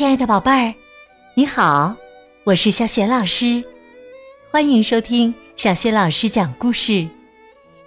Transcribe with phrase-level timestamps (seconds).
[0.00, 0.74] 亲爱的宝贝儿，
[1.34, 1.94] 你好，
[2.44, 3.62] 我是小雪老师，
[4.50, 7.06] 欢迎收听小雪老师讲故事，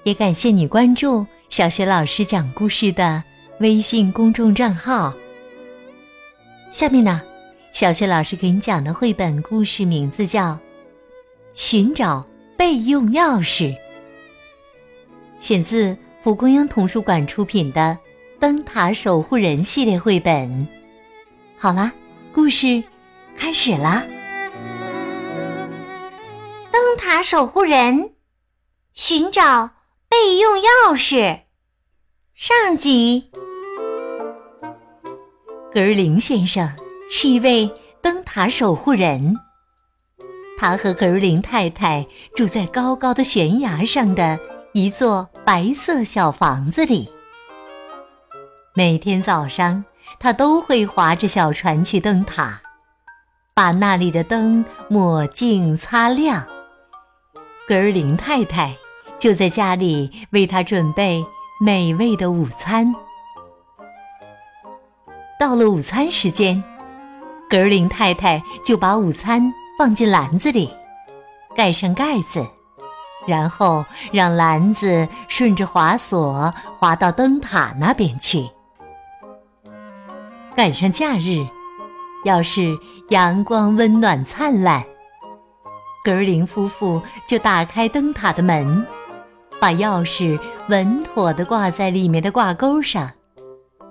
[0.03, 3.23] 也感谢你关注小雪老师讲故事的
[3.61, 5.11] 微信公众账号。
[6.71, 7.19] 下面呢，
[7.71, 10.51] 小雪老师给你讲的绘本故事名字叫
[11.55, 12.23] 《寻找
[12.55, 13.73] 备用钥匙》，
[15.39, 17.97] 选自蒲公英童书馆出品的
[18.39, 20.67] 《灯塔守护人》系列绘本。
[21.57, 21.91] 好啦，
[22.33, 22.83] 故事
[23.37, 24.03] 开始啦！
[26.71, 28.15] 灯塔守护人
[28.93, 29.69] 寻找
[30.09, 31.41] 备用钥匙。
[32.33, 33.29] 上集，
[35.71, 36.67] 格尔林先生
[37.07, 39.35] 是一位灯塔守护人，
[40.57, 42.03] 他和格尔林太太
[42.35, 44.39] 住在高高的悬崖上的
[44.73, 47.07] 一座白色小房子里。
[48.73, 49.85] 每天早上。
[50.19, 52.61] 他都会划着小船去灯塔，
[53.53, 56.45] 把那里的灯抹净擦亮。
[57.67, 58.75] 格尔林太太
[59.17, 61.23] 就在家里为他准备
[61.61, 62.93] 美味的午餐。
[65.39, 66.61] 到了午餐时间，
[67.49, 70.69] 格尔林太太就把午餐放进篮子里，
[71.55, 72.45] 盖上盖子，
[73.27, 78.45] 然后让篮子顺着滑索滑到灯塔那边去。
[80.55, 81.43] 赶上假日，
[82.25, 82.77] 要是
[83.09, 84.83] 阳光温暖灿烂，
[86.03, 88.85] 格林夫妇就打开灯塔的门，
[89.59, 93.09] 把钥匙稳妥地挂在里面的挂钩上，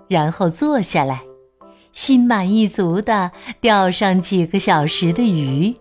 [0.09, 1.23] 然后坐下来，
[1.91, 5.77] 心满意足地钓上几个小时的鱼。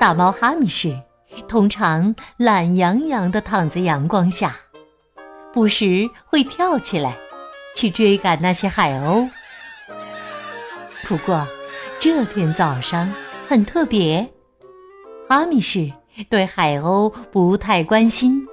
[0.00, 1.00] 大猫哈密士
[1.46, 4.56] 通常懒洋洋地躺在阳光下，
[5.52, 7.16] 不时会跳起来。
[7.78, 9.30] 去追赶那些海鸥。
[11.04, 11.46] 不过，
[12.00, 13.14] 这天早上
[13.46, 14.28] 很特别，
[15.28, 15.88] 哈密士
[16.28, 18.44] 对海鸥不太关心，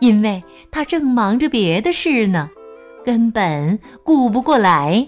[0.00, 2.50] 因为他正忙着别的事呢，
[3.02, 5.06] 根本顾不过来。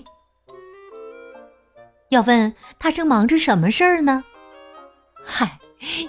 [2.09, 4.25] 要问他正忙着什么事儿呢？
[5.23, 5.59] 嗨，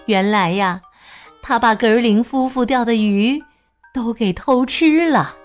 [0.06, 0.80] 原来呀，
[1.42, 3.44] 他把格林夫妇钓的鱼
[3.94, 5.36] 都给偷吃了。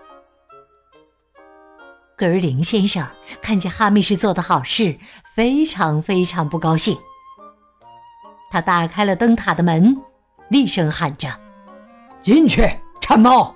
[2.22, 3.04] 格尔林先生
[3.42, 4.96] 看见哈密士做的好事，
[5.34, 6.96] 非常非常不高兴。
[8.48, 9.96] 他打开了灯塔的门，
[10.48, 11.28] 厉声喊着
[12.22, 12.64] ：“进去，
[13.00, 13.52] 馋猫！”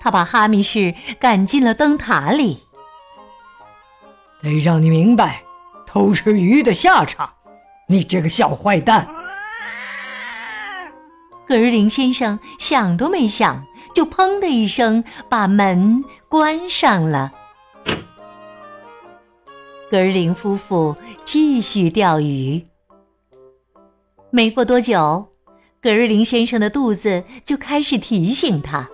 [0.00, 2.62] 他把哈密士赶进了灯塔里。
[4.40, 5.42] 得让你明白
[5.88, 7.28] 偷吃鱼的下场，
[7.88, 9.08] 你这个小坏蛋！
[11.48, 13.64] 格瑞林先生想都没想，
[13.94, 17.32] 就砰的一声把门关上了。
[19.88, 22.66] 格瑞林夫妇继续钓鱼。
[24.30, 25.28] 没过多久，
[25.80, 28.90] 格瑞林先生的肚子就开始提醒他，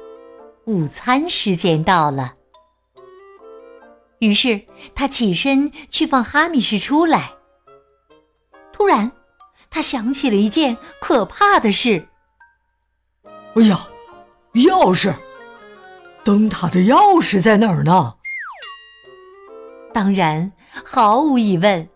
[0.67, 2.34] 午餐时间到了。
[4.19, 4.61] 于是
[4.95, 7.33] 他起身去放哈密士出来。
[8.75, 9.11] 突然，
[9.71, 12.07] 他想起了一件可怕的事。
[13.55, 13.79] 哎呀，
[14.55, 15.13] 钥匙！
[16.25, 18.15] 灯塔的钥匙在哪儿呢？
[19.93, 20.53] 当然，
[20.85, 21.87] 毫无疑问，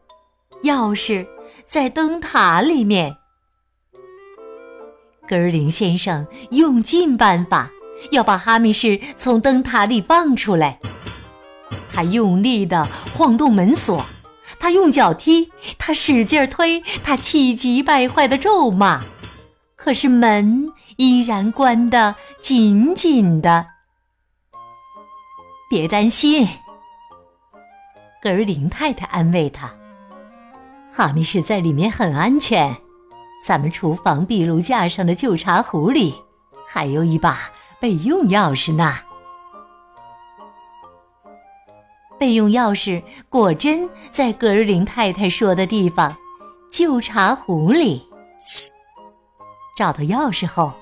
[0.65, 1.27] 钥匙
[1.65, 3.17] 在灯塔里面。
[5.27, 7.71] 格尔林先生用尽办法
[8.11, 10.79] 要把哈密士从灯塔里放出来。
[11.91, 14.05] 他用力地晃动门锁，
[14.59, 19.03] 他用脚踢，他使劲推，他气急败坏地咒骂。
[19.75, 20.71] 可是门。
[20.97, 23.67] 依然关得紧紧的。
[25.69, 26.47] 别担心，
[28.23, 29.69] 格尔林太太安慰他
[30.93, 32.75] ：“哈密士在里面很安全。
[33.45, 36.15] 咱们厨房壁炉架上的旧茶壶里
[36.67, 38.97] 还有一把备用钥匙呢。
[42.19, 46.17] 备用钥匙果真在格尔林太太说的地方——
[46.71, 48.07] 旧茶壶里。
[49.77, 50.73] 找到钥匙后。”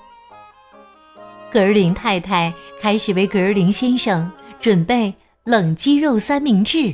[1.55, 4.29] 格尔林太太开始为格尔林先生
[4.59, 5.15] 准备
[5.45, 6.93] 冷鸡肉三明治，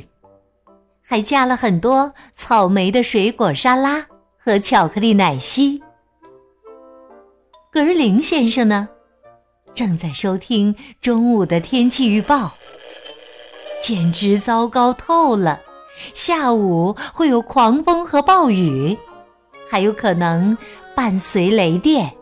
[1.04, 4.06] 还加了很多草莓的水果沙拉
[4.38, 5.82] 和巧克力奶昔。
[7.72, 8.88] 格尔林先生呢，
[9.74, 12.52] 正在收听中午的天气预报，
[13.82, 15.60] 简直糟糕透了。
[16.14, 18.96] 下午会有狂风和暴雨，
[19.68, 20.56] 还有可能
[20.94, 22.14] 伴随雷电。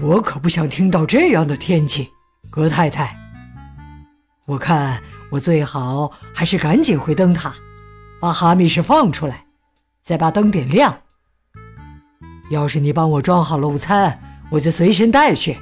[0.00, 2.10] 我可不想听到这样的天气，
[2.48, 3.14] 格太太。
[4.46, 7.54] 我看我最好还是赶紧回灯塔，
[8.18, 9.44] 把哈密士放出来，
[10.02, 11.02] 再把灯点亮。
[12.50, 14.18] 要是你帮我装好了午餐，
[14.50, 15.58] 我就随身带去。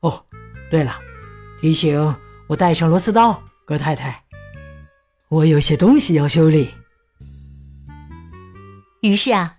[0.00, 0.24] 哦，
[0.70, 0.92] 对了，
[1.60, 2.16] 提醒
[2.48, 4.24] 我带上螺丝刀，葛太太，
[5.28, 6.70] 我有些东西要修理。
[9.02, 9.56] 于是啊，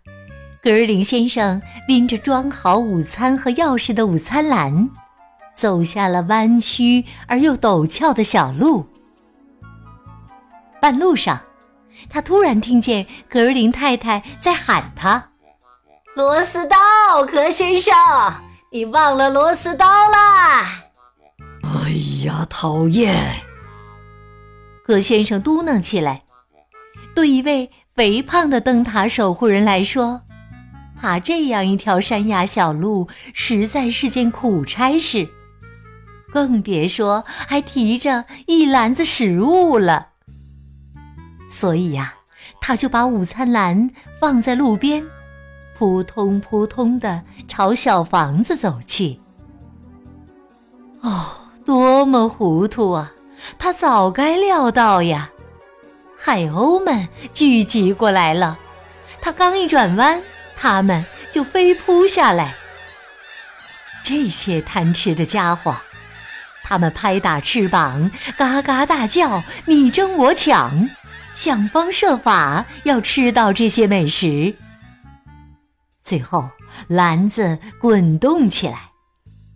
[0.65, 4.89] 格尔林先生拎着装好午餐和钥匙的午餐篮。
[5.53, 8.83] 走下了弯曲而又陡峭的小路，
[10.81, 11.39] 半路上，
[12.09, 15.29] 他突然听见格尔林太太在喊他
[16.17, 16.77] ：“螺丝刀，
[17.31, 17.93] 格先生，
[18.71, 20.63] 你忘了螺丝刀啦！”
[21.61, 21.91] 哎
[22.25, 23.15] 呀，讨厌！
[24.83, 26.23] 葛先生嘟囔起来。
[27.13, 30.19] 对一位肥胖的灯塔守护人来说，
[30.99, 35.27] 爬这样一条山崖小路实在是件苦差事。
[36.31, 40.09] 更别说还提着一篮子食物了。
[41.49, 42.15] 所以呀，
[42.59, 43.89] 他就把午餐篮
[44.19, 45.05] 放在路边，
[45.77, 49.19] 扑通扑通的朝小房子走去。
[51.01, 51.25] 哦，
[51.63, 53.13] 多么糊涂啊！
[53.59, 55.29] 他早该料到呀。
[56.17, 58.57] 海鸥们聚集过来了，
[59.21, 60.21] 他刚一转弯，
[60.55, 62.55] 它们就飞扑下来。
[64.03, 65.75] 这些贪吃的家伙！
[66.63, 70.89] 他们拍打翅膀，嘎嘎大叫，你争我抢，
[71.33, 74.55] 想方设法要吃到这些美食。
[76.03, 76.49] 最后，
[76.87, 78.89] 篮子滚动起来，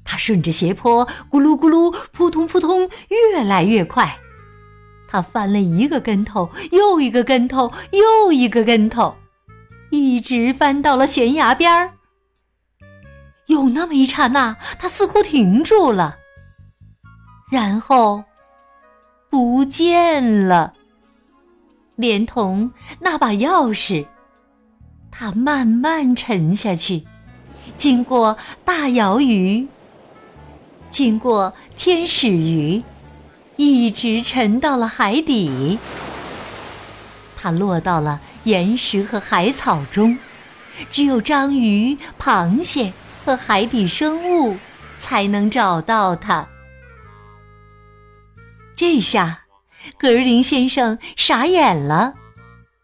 [0.03, 4.17] 它顺着斜坡咕噜咕噜、扑通扑通越来越快。
[5.07, 9.15] 它翻了一个跟头，又一个跟头，又一个跟头，
[9.89, 11.93] 一直翻到了悬崖边儿。
[13.47, 16.17] 有那么一刹那，它似乎停住了。
[17.51, 18.23] 然后
[19.29, 20.73] 不见了，
[21.95, 24.05] 连同那把钥匙。
[25.11, 27.03] 它慢慢沉下去，
[27.75, 29.67] 经过大鳐鱼，
[30.91, 32.83] 经过天使鱼，
[33.55, 35.79] 一直沉到了海底。
[37.35, 40.17] 它落到了岩石和海草中，
[40.89, 42.91] 只有章鱼、螃蟹
[43.25, 44.57] 和海底生物
[44.97, 46.47] 才能找到它。
[48.75, 49.41] 这下，
[49.97, 52.13] 格尔林先生傻眼了。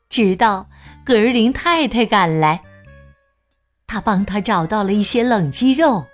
[0.10, 0.68] 直到
[1.06, 2.62] 格尔林太太赶来，
[3.88, 6.06] 他帮他找到了一些冷鸡肉，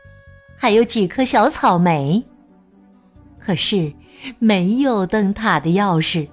[0.58, 2.24] 还有几颗小草莓。
[3.40, 3.92] 可是
[4.38, 6.28] 没有灯塔的钥匙，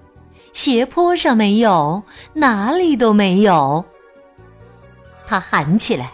[0.58, 2.02] 斜坡上没有，
[2.34, 3.84] 哪里都没有。
[5.24, 6.10] 他喊起来：“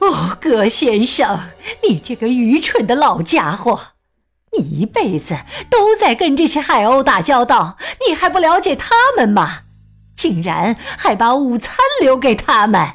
[0.00, 1.40] 哦，葛先生，
[1.82, 3.80] 你这个愚蠢的老家伙！”
[4.52, 5.34] 你一辈子
[5.70, 9.60] 都在跟这些海鸥打交道，你还不了解他们吗？
[10.14, 12.86] 竟然还把午餐留给他们！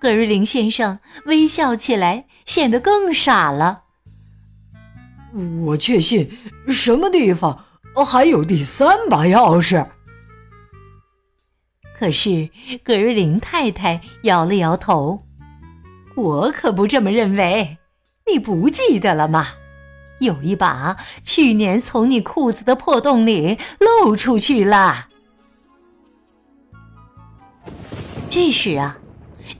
[0.00, 3.83] 格瑞林先生微笑起来，显得更傻了。
[5.64, 6.30] 我确信，
[6.68, 7.64] 什么地方
[8.06, 9.86] 还有第三把钥匙？
[11.98, 12.50] 可是
[12.82, 15.24] 格瑞林太太摇了摇头，
[16.14, 17.78] 我可不这么认为。
[18.30, 19.48] 你不记得了吗？
[20.20, 25.08] 有一把去年从你裤子的破洞里露出去了。
[28.30, 28.98] 这时啊，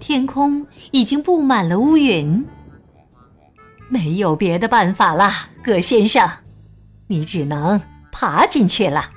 [0.01, 2.47] 天空已经布满了乌云。
[3.89, 5.31] 没有别的办法了，
[5.63, 6.29] 葛先生，
[7.07, 9.11] 你只能爬进去了。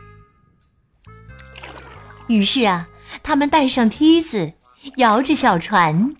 [2.28, 2.88] 于是啊，
[3.24, 4.54] 他们带上梯子，
[4.98, 6.16] 摇着小船，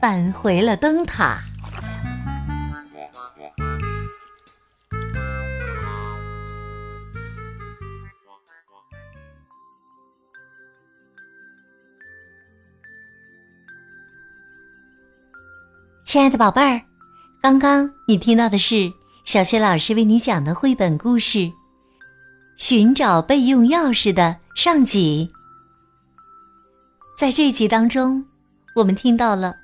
[0.00, 1.40] 返回了灯塔。
[16.04, 16.80] 亲爱的宝贝儿，
[17.46, 18.92] 刚刚你听到的是
[19.24, 21.38] 小雪老师为你讲的绘本故事
[22.56, 25.30] 《寻找备用钥匙》的上集。
[27.16, 28.24] 在这集当中，
[28.74, 29.54] 我们听到了，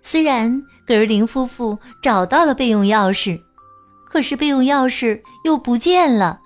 [0.00, 0.50] 虽然
[0.86, 3.38] 格尔林夫妇找到了备用钥匙，
[4.10, 6.40] 可是备用钥匙又不见了。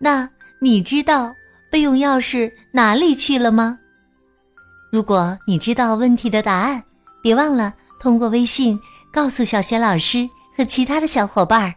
[0.00, 0.28] 那
[0.60, 1.32] 你知道
[1.70, 3.78] 备用钥匙哪里去了吗？
[4.90, 6.82] 如果你知道问题的答案，
[7.22, 7.74] 别忘了。
[8.00, 8.76] 通过微信
[9.12, 10.26] 告诉小雪老师
[10.56, 11.74] 和其他的小伙伴儿，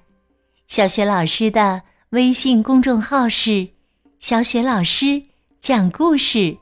[0.69, 3.67] 小雪老师的微信公众号是
[4.21, 5.21] “小雪老师
[5.59, 6.55] 讲故事”，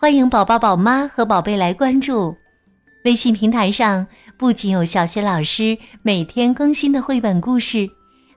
[0.00, 2.34] 欢迎宝宝、宝妈和宝贝来关注。
[3.04, 4.06] 微信平台上
[4.38, 7.86] 不仅有小学老师每天更新的绘本故事，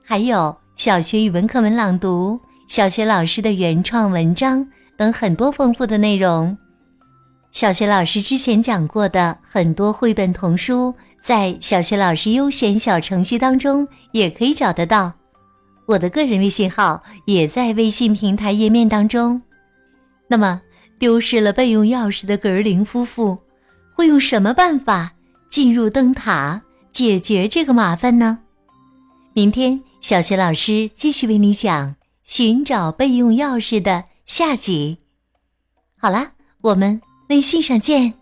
[0.04, 4.66] 还有小学语文课文朗读、小学老师的原创文章
[4.98, 6.54] 等很多丰富的内容。
[7.50, 10.94] 小学老师之前讲过的很多绘本童书，
[11.26, 15.12] 在小学老师优选小程序当中也可以找得到。
[15.86, 19.42] 我的个人微信号也在微信平台页面当中。
[20.28, 20.62] 那么，
[21.00, 23.36] 丢失了备用钥匙的格林夫妇
[23.96, 25.14] 会用什么办法
[25.50, 28.38] 进入灯塔解决这个麻烦呢？
[29.34, 34.98] 明天，小学老师继续为你讲寻找备用钥匙的下集。
[35.98, 38.14] 好啦，我们微信上见。